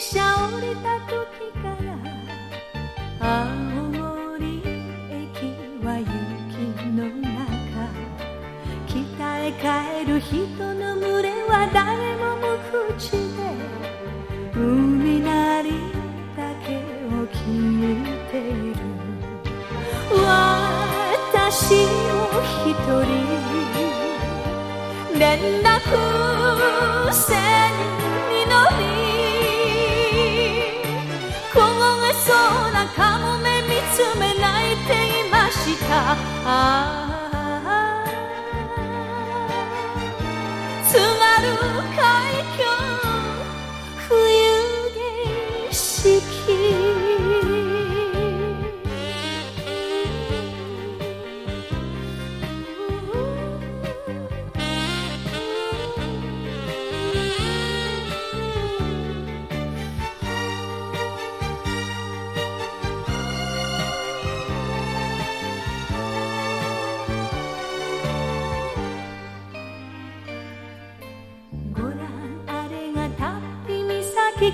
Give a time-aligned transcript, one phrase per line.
[0.00, 1.18] 車降りた時
[1.60, 1.98] から
[3.20, 3.48] 青
[3.90, 4.62] 森
[5.10, 6.06] 駅は雪
[6.94, 7.28] の中
[8.86, 8.94] 北
[9.44, 10.38] へ帰る人
[10.74, 12.46] の群れは誰も無
[12.96, 13.18] 口で
[14.54, 15.70] 海鳴り
[16.36, 18.78] だけを聞いている
[20.14, 22.16] 私を
[22.68, 22.70] 一
[23.02, 23.10] 人
[25.18, 25.28] 連
[25.60, 25.66] 絡
[27.12, 27.47] せ
[35.90, 37.17] Ah.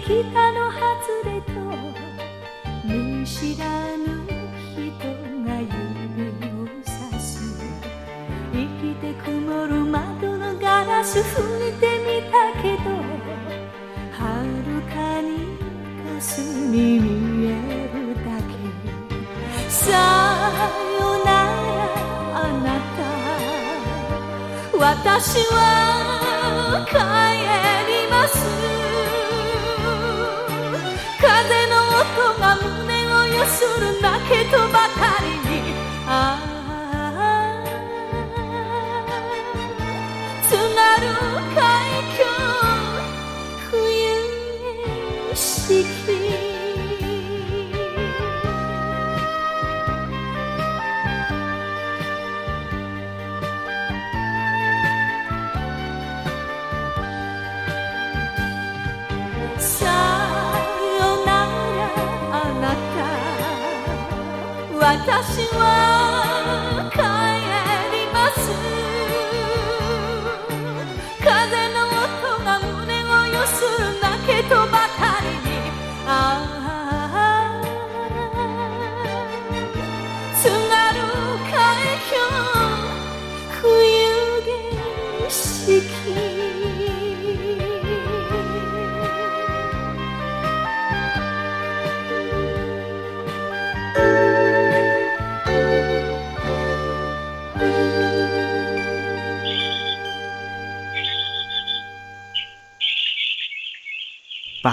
[0.06, 0.12] 北
[0.52, 0.84] の外
[1.24, 1.52] れと
[2.84, 3.64] 見知ら
[3.96, 4.04] ぬ
[4.76, 4.84] 人
[5.46, 5.72] が指
[6.52, 7.24] をさす
[8.52, 12.90] 生きて曇る窓のガラス拭いてみたけど
[14.12, 15.56] はるかに
[16.20, 17.48] 霞見え
[17.94, 18.52] るだけ
[19.70, 19.88] さ
[21.00, 21.32] よなら
[22.34, 22.66] あな
[24.76, 25.54] た私は
[26.90, 27.43] 帰
[33.74, 34.73] sorun da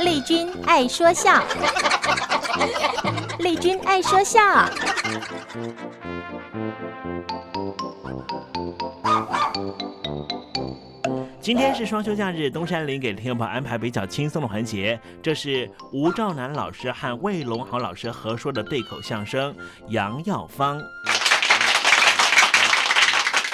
[0.00, 1.42] 丽君爱说笑，
[3.40, 4.40] 丽君爱说笑。
[11.40, 19.52] 今天是双休假日，东山林给听众朋友安排比较轻松的环节，这是吴兆南老师和魏龙豪老师合说的对口相声
[19.88, 20.78] 《杨耀芳》。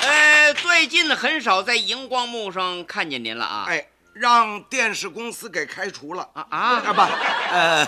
[0.02, 3.64] 呃，最近很少在荧光幕上看见您了啊。
[3.68, 3.86] 哎，
[4.18, 7.00] 让电视公司给开除了啊啊啊不，
[7.54, 7.86] 呃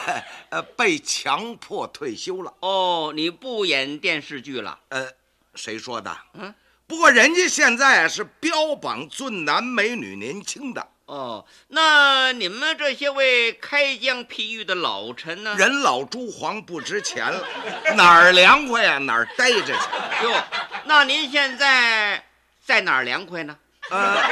[0.51, 2.53] 呃，被强迫退休了。
[2.61, 4.79] 哦，你不演电视剧了？
[4.91, 5.09] 呃，
[5.55, 6.15] 谁说的？
[6.35, 6.55] 嗯，
[6.87, 10.87] 不过人家现在啊是标榜俊男美女年轻的。
[11.07, 15.55] 哦，那你们这些位开疆辟域的老臣呢？
[15.57, 17.43] 人老珠黄不值钱了，
[17.97, 19.73] 哪儿凉快啊哪儿待着去。
[19.73, 20.45] 哟，
[20.85, 22.23] 那您现在
[22.63, 23.57] 在哪儿凉快呢？
[23.89, 24.23] 呃，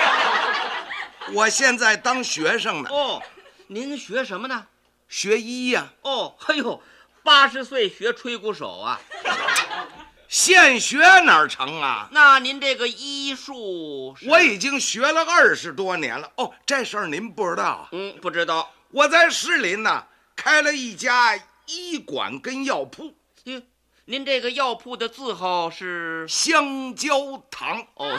[1.35, 2.89] 我现在当学生呢。
[2.91, 3.23] 哦，
[3.69, 4.67] 您学什么呢？
[5.09, 6.83] 学医呀、哦，嘿呦，
[7.23, 9.01] 八十岁学吹鼓手啊？
[10.29, 12.09] 现学哪儿成啊？
[12.11, 16.31] 那您这个医术，我已经学了二十多年了。
[16.37, 17.89] 哦，这事儿您不知道？
[17.93, 18.73] 嗯，不知道。
[18.91, 20.05] 我在市林呢
[20.35, 23.15] 开了一家医馆跟药铺，
[23.45, 23.63] 哟，
[24.09, 26.25] 您这个药铺的字号是？
[26.29, 27.85] 香蕉糖。
[27.95, 28.17] 哦，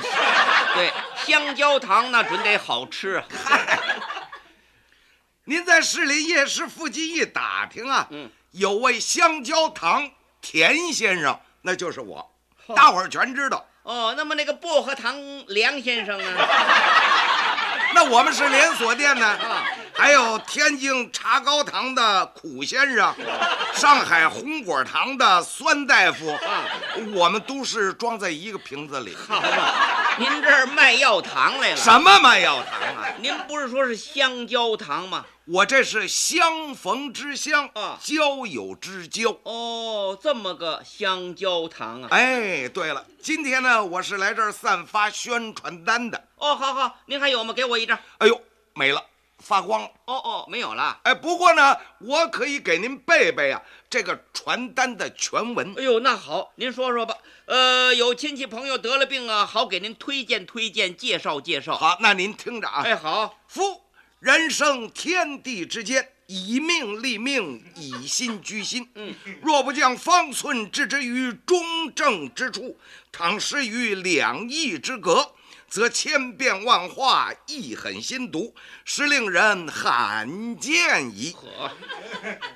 [0.75, 0.91] 对，
[1.25, 3.23] 香蕉糖那准得好吃啊。
[5.45, 12.35] 您在市林夜市附近一打听啊，嗯，有位香蕉糖田先生，那就是我，
[12.75, 13.65] 大伙儿全知道。
[13.83, 15.15] 哦，那么那个薄荷糖
[15.47, 16.25] 梁先生呢？
[17.95, 19.63] 那我们是连锁店呢，啊
[19.97, 23.15] 还有天津茶膏堂的苦先生，
[23.73, 26.65] 上海红果堂的酸大夫，啊
[27.15, 29.15] 我们都是装在一个瓶子里。
[29.15, 31.77] 好嘛，您这儿卖药糖来了？
[31.77, 33.09] 什么卖药糖啊？
[33.19, 35.25] 您不是说是香蕉糖吗？
[35.45, 39.35] 我这是相逢之相啊交友之交。
[39.43, 42.09] 哦，这么个香蕉糖啊！
[42.11, 46.27] 哎，对了，今天呢，我是来这儿散发宣传单的。
[46.35, 47.51] 哦，好好，您还有吗？
[47.53, 47.97] 给我一张。
[48.19, 48.39] 哎呦，
[48.75, 49.01] 没了，
[49.39, 49.87] 发光了。
[50.05, 50.99] 哦哦，没有了。
[51.03, 55.73] 哎，不过呢，我可以给您背背啊这个传单的全文。
[55.77, 57.15] 哎呦，那好，您说说吧。
[57.45, 61.77] 呃，有亲戚朋友得了病啊，好给您推荐推荐，介绍介绍。
[61.77, 62.81] 好，那您听着啊。
[62.83, 63.39] 哎，好。
[63.47, 63.81] 夫
[64.19, 68.89] 人生天地之间，以命立命，以心居心。
[68.95, 72.77] 嗯，若不将方寸置之于中正之处，
[73.11, 75.33] 倘失于两翼之隔，
[75.69, 78.55] 则千变万化，亦很心毒，
[78.85, 81.35] 实令人罕见矣。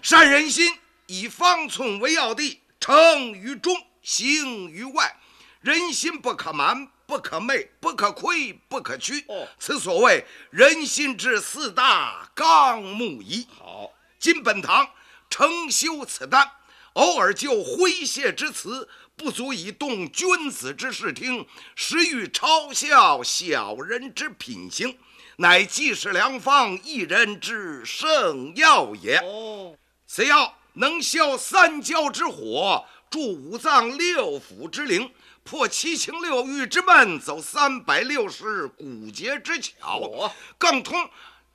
[0.02, 0.78] 善人心，
[1.08, 5.16] 以方寸为要地，诚于中，行于外。
[5.62, 9.24] 人心不可瞒，不可昧，不可亏，不可屈。
[9.28, 13.48] 哦此所谓人心之四大纲目矣。
[13.58, 13.92] 好。
[14.20, 14.88] 今本堂
[15.32, 16.52] 诚修此丹，
[16.94, 24.98] 偶尔就诙谐之词，不足以动君子之视听，实欲嘲笑小人之品行，
[25.38, 29.18] 乃济世良方，一人之圣药也。
[29.20, 35.10] 哦，此药能消三焦之火，助五脏六腑之灵，
[35.44, 41.10] 破七情六欲之闷，走三百六十骨节之巧，更通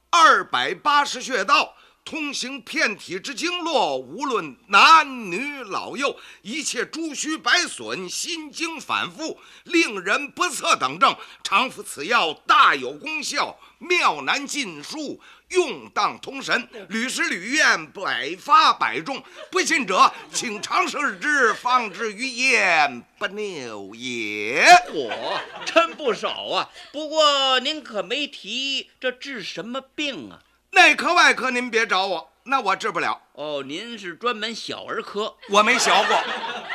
[0.09, 1.77] 二百八十穴道。
[2.07, 19.21] 通行遍体之经络，无论男女老幼，一切诸虚百损、心经反复、令人不测等症，常服此药大有功效，妙难尽述，用当通神，屡试屡验，百发百中。
[19.51, 24.65] 不信者，请尝试之，方知于焉不谬也。
[24.95, 26.71] 我，真不少啊。
[26.93, 30.39] 不过您可没提这治什么病啊？
[30.77, 35.35] 内科外科您别找我，那我治不了，哦，您是专门小儿科。
[35.49, 36.15] 我没学过，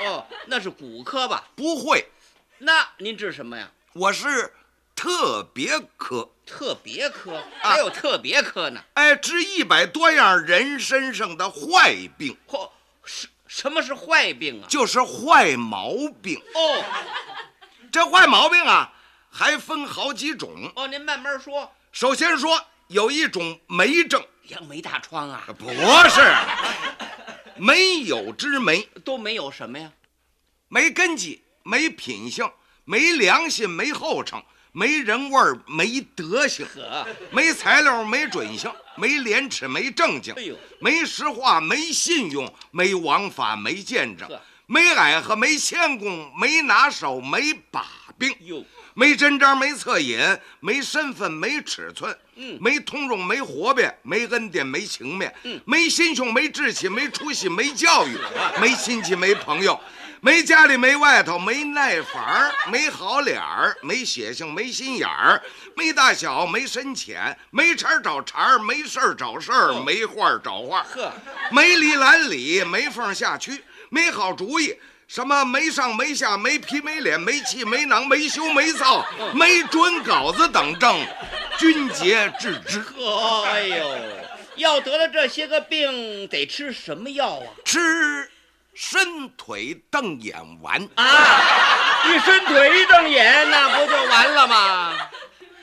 [0.04, 1.44] 哦，那是骨科吧？
[1.56, 2.10] 不会。
[2.58, 3.70] 那您治什么呀？
[3.94, 4.56] 我是
[4.96, 8.84] 特别科，特别科，还有特别科呢。
[8.96, 12.72] 哎，治一百多样人身上的坏病，嚯，
[13.06, 14.66] 什什么是坏病啊？
[14.68, 15.94] 就是坏毛
[16.24, 16.42] 病。
[16.56, 16.84] 哦
[17.92, 18.92] 这坏毛病啊，
[19.30, 20.72] 还分好几种。
[20.76, 21.72] 哦，您慢慢说。
[21.92, 25.48] 首先说有一种霉症，杨梅大疮啊？
[25.58, 25.70] 不
[26.10, 26.36] 是，
[27.56, 29.90] 没有之霉，都没有什么呀？
[30.68, 32.50] 没根基，没品性，
[32.84, 34.44] 没良心，没后程，
[34.74, 36.68] 没人味儿，没德行，
[37.32, 44.30] 没材料，没准性，没廉耻，没正经，哎呦，没实话，没信用，没王法，没见证，
[44.66, 47.86] 没矮和，没谦恭，没拿手，没把
[48.20, 50.20] 柄，哟，没针章，没恻隐，
[50.60, 52.58] 没身份，没尺寸，嗯。
[52.62, 55.60] 没通融，没活变，没恩典，没情面，嗯。
[55.66, 58.18] 没心胸，没志气，没出息，没教育，
[58.60, 59.80] 没亲戚，没朋友，
[60.20, 65.42] 没家里，没外头，没耐烦，没好脸儿，没血性，没心眼儿，
[65.76, 69.84] 没大小，没深浅，没茬儿找茬儿，没事儿找事儿，哦。
[69.86, 71.12] 没话找话，呵，
[71.52, 74.76] 没理拦理，没缝下去，没好主意，
[75.14, 79.04] 什么没上没下，没皮没脸，没气没囊，没羞没臊，
[79.34, 81.06] 没准稿子等症，
[81.58, 82.80] 均皆治之。
[82.80, 83.94] 呵，哎呦，
[84.56, 87.44] 要得了这些个病，得吃什么药啊？
[87.66, 88.32] 吃
[88.74, 91.04] 伸腿瞪眼丸，啊，
[92.06, 94.94] 一伸腿一瞪眼，那不就完了吗？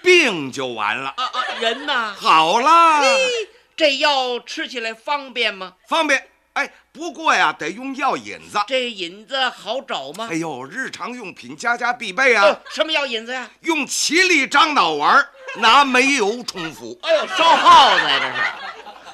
[0.02, 3.02] 病就完了，啊啊，人呢，好了，
[3.75, 5.73] 这药吃起来方便吗？
[5.88, 6.28] 方便。
[6.99, 8.59] 哎，不过呀，得用药引子。
[8.67, 10.26] 这引子好找吗？
[10.28, 12.45] 哎呦，日常用品家家必备啊！
[12.47, 13.49] 哦什么药引子呀？
[13.61, 15.25] 用奇力樟脑丸
[15.59, 16.99] 拿煤油冲服。
[17.02, 18.19] 哎呦，烧耗子呀，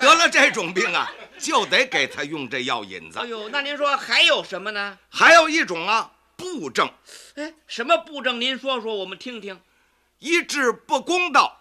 [0.00, 0.08] 这是。
[0.08, 3.18] 得了这种病啊，就得给他用这药引子。
[3.18, 4.96] 哎呦，那您说还有什么呢？
[5.10, 6.90] 还有一种啊，布症，
[7.34, 8.40] 哎，什么布症？
[8.40, 9.60] 您说说，我们听听。
[10.20, 11.58] 一治不公道，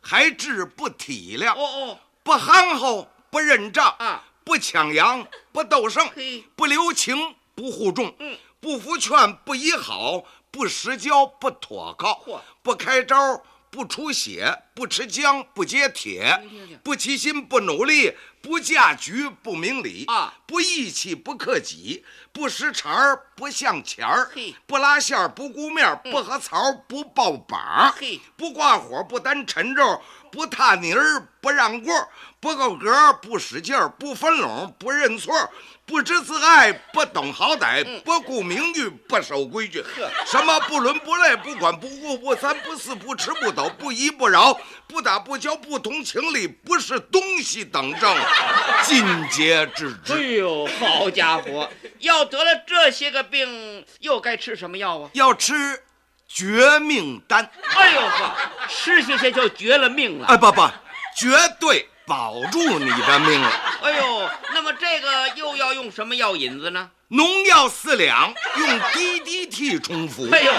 [0.00, 6.08] 还治不体谅，哦哦，不憨厚，不认账啊，不抢羊，不斗胜，
[6.54, 12.22] 不留情，不护重，嗯，不服劝，不依好，不实交，不妥靠，
[12.62, 16.40] 不开招，不出血，不吃姜，不接铁
[16.84, 22.04] 不齐心，不努力，不架局，不明理啊，不义气，不克己，
[22.36, 24.28] 不识茬儿，不向前儿，
[24.66, 27.94] 不拉线儿，不顾面儿，不合槽儿，不抱膀儿，
[28.36, 35.48] 不挂火，不担沉重，不踏泥儿，不让过儿，不够格儿，不使劲儿，不分拢，不认错儿，
[35.86, 39.82] 不知自爱，不懂好歹，不顾名誉，不守规矩。
[40.26, 44.52] 什么不伦不类，不管不顾，不三不四，不吃不抖，不依不饶，
[44.86, 48.14] 不打不交，不通情理，不是东西等症，
[48.84, 50.34] 尽皆治哎之。
[50.34, 51.70] 呦，好家伙！
[52.00, 55.10] 要得了这些个病，又该吃什么药啊？
[55.14, 55.54] 要吃
[56.28, 57.48] 绝命丹。
[57.76, 58.36] 哎呦呵，
[58.68, 60.26] 吃下去就绝了命了。
[60.26, 60.68] 哎，不不，
[61.16, 63.50] 绝对保住你的命了。
[63.82, 66.90] 哎呦，那么这个又要用什么药引子呢？
[67.08, 70.28] 农药四两，用 DDT 冲服。
[70.32, 70.52] 哎呦，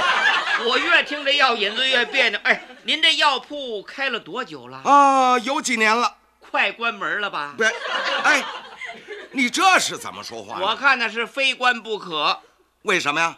[0.69, 2.39] 我越听这药引子越别扭。
[2.43, 4.81] 哎，您这药铺开了多久了？
[4.85, 6.15] 啊，有几年了？
[6.39, 7.55] 快关门了吧？
[7.57, 7.67] 对，
[8.23, 8.41] 哎，
[9.31, 10.59] 你这是怎么说话？
[10.59, 12.41] 我看那是非关不可。
[12.83, 13.37] 为什么呀？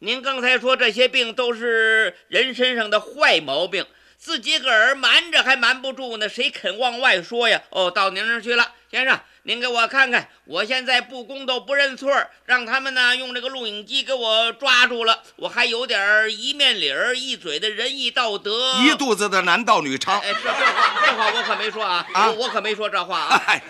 [0.00, 3.86] 您刚才说这些病都是人身上的坏毛病，
[4.18, 7.62] 自己个儿瞒着还瞒不住呢，谁肯往外说呀？
[7.70, 12.12] 哦，到您那儿去了，先生，您给我看看，我现在不公道不认错，
[12.44, 20.18] 让他们呢用这个录影机给我抓住了，我还有点儿一面理儿一嘴的仁义道德，一肚子的男盗女娼。
[20.20, 23.42] 哎，这这话这话我可没说啊，啊我我可没说这话啊。
[23.46, 23.62] 哎，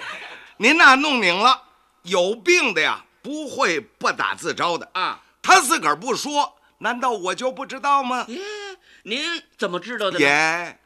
[0.57, 1.62] 您那弄拧了，
[2.07, 5.23] 有病的呀，不会不打自招的啊。
[5.42, 8.25] 他自个儿不说，难道我就不知道吗？
[8.29, 8.40] 耶，
[9.05, 10.25] 您怎么知道的呢？
[10.25, 10.79] 耶，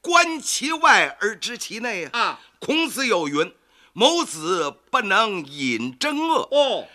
[0.00, 2.10] 观其外而知其内呀。
[2.12, 3.54] 啊，孔子有云
[3.92, 6.88] ：“谋子不能隐真恶。”哦，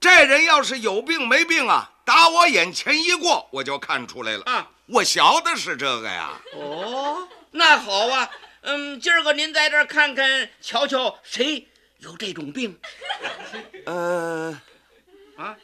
[0.00, 4.70] 这人要是有病没病啊，打我眼前一过，我就看出来了啊。
[4.86, 6.40] 我晓得是这个呀。
[6.54, 8.30] 哦，那好啊，
[8.62, 12.78] 嗯，今儿个您在这儿看看，瞧瞧谁有这种病
[13.86, 14.60] 呃，
[15.36, 15.56] 啊？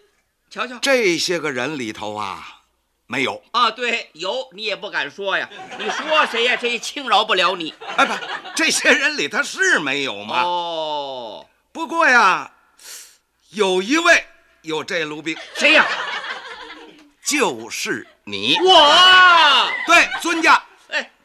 [0.50, 2.62] 瞧瞧这些个人里头啊，
[3.06, 3.42] 没有。
[3.52, 6.56] 啊，对，有你也不敢说呀，你说谁呀？
[6.56, 7.74] 谁也轻饶不了你。
[7.96, 8.14] 哎，不，
[8.54, 10.42] 这些人里他是没有吗？
[10.42, 12.52] 哦，不过呀，
[13.50, 14.24] 有一位
[14.62, 15.86] 有这路病，谁呀？
[17.24, 18.56] 就是你。
[18.62, 19.70] 我。
[19.86, 20.62] 对，尊家。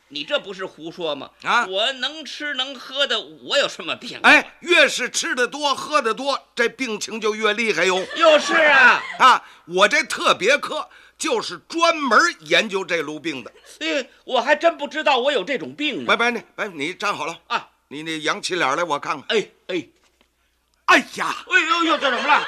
[0.10, 1.30] 哎，你这不是胡说吗？
[1.44, 4.20] 啊我能吃能喝的，我有什么病？
[4.24, 8.06] 哎，越是吃的多、喝的多，这病情就越厉害哟。
[8.18, 13.52] 又是啊，啊，我这特别科就是专门研究这路病的。
[13.82, 16.08] 哎，我还真不知道我有这种病呢。
[16.08, 19.38] 拜拜，你拜，你站好了啊，你你扬起脸来，我看看。
[19.38, 19.88] 哎哎，
[20.86, 22.46] 哎呀，哎呦呦，这怎么了？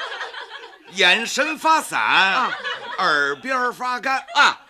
[0.94, 2.52] 眼神发散，啊
[2.98, 4.60] 耳边发干，啊，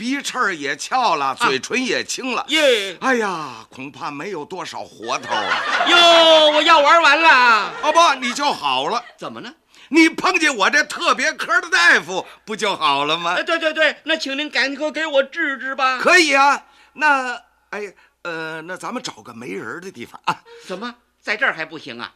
[0.00, 2.42] 鼻翅儿也翘了，嘴唇也青了。
[2.48, 2.96] 耶！
[3.02, 5.60] 哎呀，恐怕没有多少活头啊！
[5.86, 9.04] 哟，我药丸完了，好不，你就好了。
[9.18, 9.54] 怎么呢？
[9.90, 13.42] 你碰见我这特别科的大夫，不就好了吗哎，？
[13.42, 15.98] 对对对，那请您赶快给我治治吧。
[15.98, 16.64] 可以啊。
[16.94, 20.42] 那，哎，呃，那咱们找个没人的地方啊。
[20.66, 22.14] 怎么在这儿还不行啊？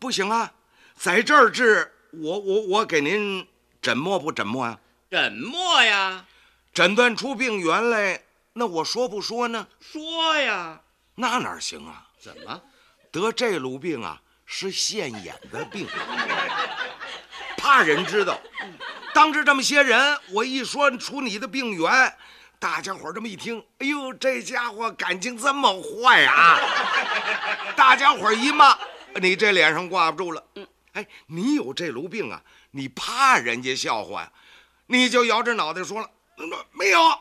[0.00, 0.50] 不行啊，
[0.96, 3.46] 在这儿治，我我我给您
[3.80, 6.24] 诊脉不诊脉呀、诊脉呀，
[6.78, 9.66] 诊断出病源来，那我说不说呢？
[9.80, 10.80] 说呀，
[11.16, 12.06] 那哪行啊？
[12.20, 12.62] 怎么？
[13.10, 15.88] 得这炉病啊，是现眼的病，
[17.58, 18.38] 怕人知道。
[19.12, 22.16] 当着这么些人，我一说出你的病源，
[22.60, 26.60] 大家伙儿这么一听，哎呦，这家伙感情这么坏啊！
[27.74, 28.78] 大家伙儿一骂，
[29.20, 30.44] 你这脸上挂不住了。
[30.54, 34.32] 嗯，哎，你有这炉病啊，你怕人家笑话呀？
[34.86, 37.18] 你就摇着脑袋说了，嗯没有，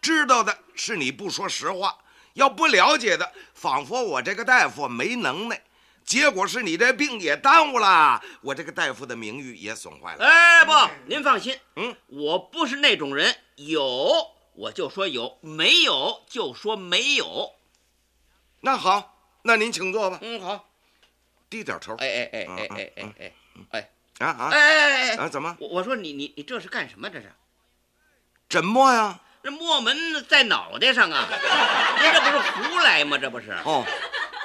[0.00, 1.98] 知道的是你不说实话。
[2.34, 5.62] 要不了解的，仿佛我这个大夫没能耐，
[6.04, 10.24] 结果是你这病也耽误了，我这个大夫的名誉也损坏了。
[10.24, 10.72] 哎，不，
[11.06, 14.12] 您放心，嗯，我不是那种人，有
[14.54, 17.52] 我就说有，没有就说没有。
[18.60, 20.18] 那好，那您请坐吧。
[20.22, 20.68] 嗯，好。
[21.50, 21.96] 低点头。
[21.96, 23.34] 哎哎哎哎哎哎哎
[23.70, 25.28] 哎啊啊哎哎哎啊！
[25.28, 25.56] 怎么？
[25.58, 27.10] 我我说你你你这是干什么？
[27.10, 27.32] 这是？
[28.50, 29.16] 枕墨呀？
[29.44, 29.96] 这墨门
[30.28, 31.28] 在脑袋上啊！
[32.02, 33.16] 您这不是胡来吗？
[33.16, 33.52] 这不是？
[33.64, 33.86] 哦，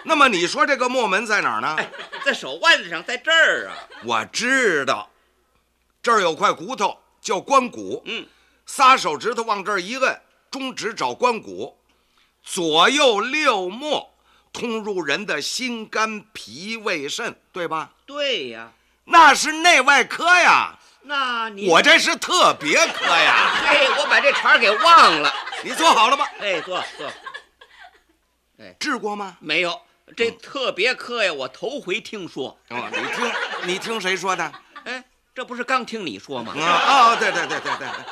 [0.04, 1.76] 那么你说这个墨门在哪儿呢？
[2.24, 3.74] 在手腕子上，在这儿啊！
[4.04, 5.10] 我知道，
[6.04, 8.04] 这儿有块骨头叫关骨。
[8.06, 8.26] 嗯，
[8.68, 11.76] 仨手指头往这儿一摁，中指找关骨，
[12.44, 14.14] 左右六末
[14.54, 17.90] 通入人的心肝脾胃肾，对吧？
[18.06, 18.72] 对呀，
[19.06, 20.78] 那是内外科呀。
[21.06, 23.54] 那你我这是特别科呀。
[23.68, 25.34] 嘿， 我把这茬给忘了。
[25.64, 26.26] 你坐好了吗？
[26.40, 27.08] 哎，坐坐。
[28.60, 29.38] 哎，治过吗？
[29.40, 29.80] 没有，
[30.16, 32.58] 这特别科呀，我头回听说。
[32.70, 33.34] 哦，你听，
[33.68, 34.52] 你听谁说的？
[34.86, 36.54] 哎，这不是刚听你说吗？
[36.60, 38.06] 啊啊，对对对对对对。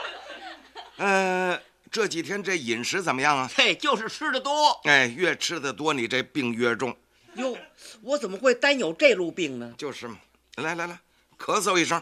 [0.98, 1.60] 呃，
[1.92, 3.50] 这几天这饮食怎么样啊？
[3.56, 4.80] 嘿，就是吃的多。
[4.84, 6.96] 哎，越吃的多，你这病越重。
[7.36, 7.58] 哟，
[8.02, 9.74] 我怎么会单有这路病呢？
[9.78, 10.18] 就是嘛。
[10.58, 11.00] 来来来，
[11.44, 12.02] 咳嗽一声。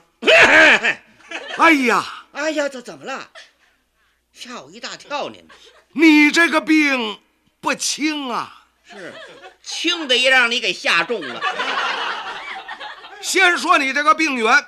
[1.57, 3.27] 哎呀，哎呀，这怎么了？
[4.31, 5.29] 吓我一大跳！
[5.29, 5.43] 您，
[5.93, 7.19] 你这个病
[7.59, 8.67] 不轻啊。
[8.87, 9.11] 是，
[9.63, 11.41] 轻的也让你给吓中了。
[13.19, 14.67] 先说你这个病源，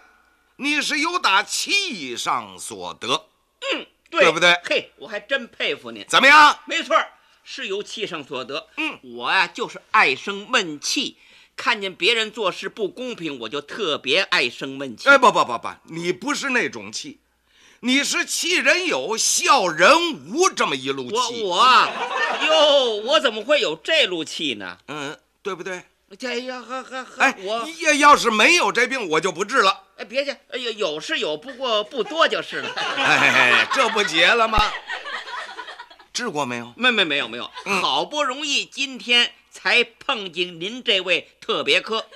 [0.55, 3.27] 你是由打气上所得。
[3.73, 4.59] 嗯，对，对不对？
[4.63, 6.03] 嘿，我还真佩服您。
[6.07, 6.57] 怎么样？
[6.65, 6.95] 没错，
[7.43, 8.69] 是由气上所得。
[8.77, 11.17] 嗯，我呀就是爱生闷气，
[11.55, 15.07] 看见别人做事不公平，我就特别爱生闷气。
[15.09, 17.19] 哎，不不不不，你不是那种气，
[17.81, 19.91] 你是气人有，笑人
[20.29, 21.43] 无这么一路气。
[21.43, 21.89] 我我啊，
[22.45, 24.77] 哟，我怎么会有这路气呢？
[24.87, 25.83] 嗯，对不对？
[26.21, 29.83] 哎呀，呵呵呵，哎，我要要是没有这病，我就不治了。
[29.97, 32.69] 哎，别介，哎呀，有是有，不过不多就是了。
[32.97, 34.59] 哎，这不结了吗？
[36.13, 36.71] 治过没有？
[36.77, 42.07] 没没没有没有，嗯好不容易今天才碰见您这位特别客。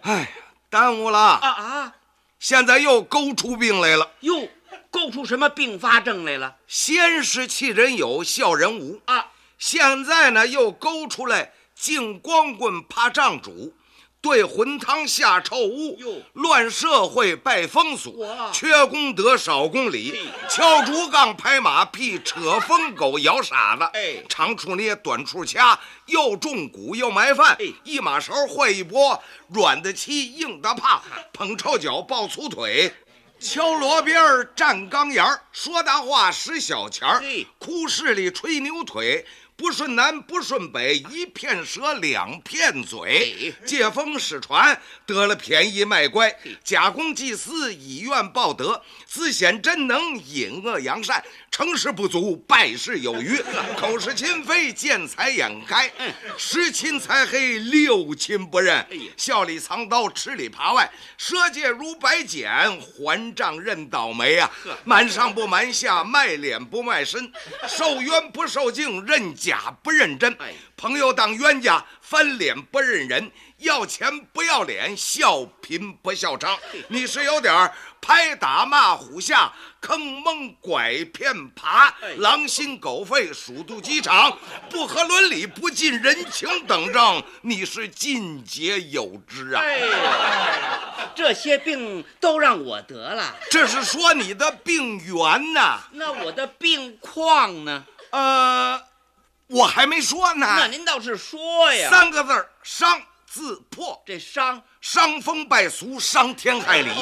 [0.00, 0.28] 哎呀，
[0.68, 1.96] 耽误了啊啊！
[2.40, 4.10] 现在又勾出病来了。
[4.20, 4.48] 哟，
[4.90, 6.56] 勾出什么并发症来了？
[6.66, 13.72] 先是气人有，笑人无啊，现在呢又勾出来净光棍怕丈主。
[14.20, 31.02] 对魂汤下臭屋，乱社会败风俗，缺功德少公理，敲竹杠拍马屁，扯疯狗咬傻子，哎，长处捏短处掐，又重鼓又埋饭，一马勺换一波，软的欺硬的怕，
[31.32, 32.92] 捧臭脚抱粗腿。
[33.38, 37.22] 敲锣边儿站钢沿儿，说大话使小钱儿，
[37.58, 39.26] 哭市里吹牛腿，
[39.56, 53.42] 不顺南不顺北，一片舌两片嘴，借风使船，得了便宜卖乖，假公济私以怨报德，自显真能引恶扬善，成事不足败事有余，
[53.80, 55.90] 口是心非见财眼开，
[56.36, 64.50] 十亲才黑六亲不认，笑里藏刀吃里扒外，赊借如白捡，还账认倒霉啊！
[64.84, 67.32] 瞒上不瞒下，卖脸不卖身，
[67.66, 70.36] 受冤不受敬，认假不认真，
[70.76, 73.30] 朋友当冤家，翻脸不认人。
[73.58, 76.58] 要钱不要脸，笑贫不笑娼。
[76.88, 84.36] 你是有点儿拍打骂虎下，坑蒙拐骗爬，狼心狗肺，鼠肚鸡肠，
[84.68, 89.62] 不合伦理，不近人情等症，你是尽皆有之啊！
[91.14, 93.34] 这些病都让我得了。
[93.50, 95.78] 这是说你的病源呐？
[95.92, 97.86] 那我的病况呢？
[98.10, 98.80] 呃，
[99.48, 100.46] 我还没说呢。
[100.58, 101.90] 那您倒是说呀。
[101.90, 103.02] 三个字儿：伤。
[103.28, 106.92] 自破，这伤伤风败俗，伤天害理；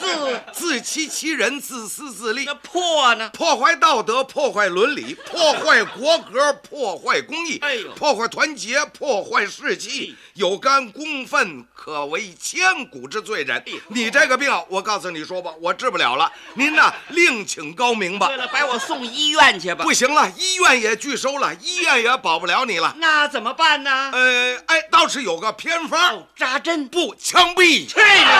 [0.00, 2.46] 自自欺欺人，自私自利。
[2.46, 3.28] 那破呢？
[3.34, 7.60] 破坏道德，破坏伦理， 破坏国格，破坏公义，
[7.94, 13.62] 破坏团结，破坏士气，有干公愤，可为千古之罪人。
[13.88, 16.32] 你这个病，我告诉你说吧，我治不了了。
[16.54, 18.28] 您呐，另请高明吧。
[18.28, 19.84] 对了，把我送医院去吧。
[19.84, 22.96] 不行了，医院也拒收了，医院也保不了你了。
[22.96, 24.10] 那怎么办呢？
[24.14, 27.88] 呃，哎，倒是有个偏方，哦、扎针不枪毙。
[27.88, 28.30] 去你的！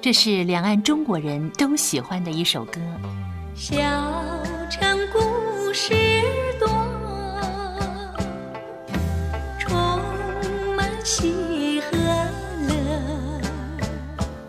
[0.00, 2.80] 这是两岸中国人都喜欢的一首歌。
[3.54, 3.74] 小
[4.70, 5.94] 城故事